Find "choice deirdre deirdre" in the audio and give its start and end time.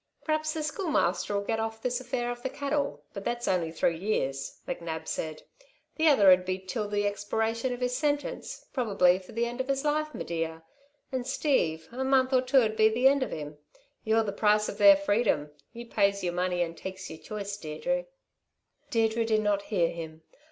17.19-19.23